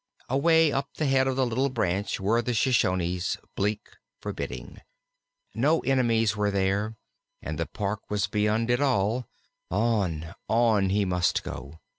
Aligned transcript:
Away 0.29 0.71
up 0.71 0.89
the 0.95 1.05
head 1.05 1.27
of 1.27 1.35
the 1.35 1.45
little 1.45 1.69
branch 1.69 2.19
were 2.19 2.41
the 2.41 2.55
Shoshones, 2.55 3.37
bleak, 3.55 3.87
forbidding; 4.19 4.81
no 5.53 5.81
enemies 5.81 6.35
were 6.35 6.49
there, 6.49 6.95
and 7.39 7.59
the 7.59 7.67
Park 7.67 8.09
was 8.09 8.25
beyond 8.25 8.71
it 8.71 8.81
all 8.81 9.27
on, 9.69 10.33
on 10.49 10.89
he 10.89 11.05
must 11.05 11.43
go. 11.43 11.81